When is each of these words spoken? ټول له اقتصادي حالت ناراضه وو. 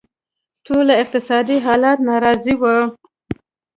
ټول 0.65 0.83
له 0.89 0.95
اقتصادي 1.03 1.57
حالت 1.65 1.97
ناراضه 2.07 2.53
وو. 2.61 2.77